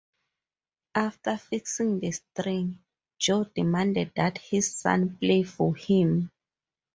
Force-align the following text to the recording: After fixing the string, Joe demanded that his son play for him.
After 0.95 1.37
fixing 1.37 1.99
the 1.99 2.09
string, 2.11 2.79
Joe 3.19 3.43
demanded 3.43 4.13
that 4.15 4.39
his 4.39 4.73
son 4.73 5.15
play 5.17 5.43
for 5.43 5.75
him. 5.75 6.31